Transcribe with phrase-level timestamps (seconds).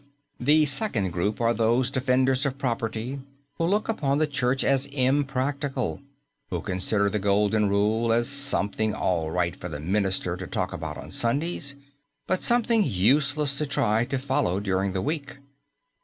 [0.39, 3.19] The second group are those defenders of property
[3.59, 6.01] who look upon the Church as impractical;
[6.49, 10.97] who consider the Golden Rule as something all right for the minister to talk about
[10.97, 11.75] on Sundays,
[12.25, 15.37] but something useless to try to follow during the week.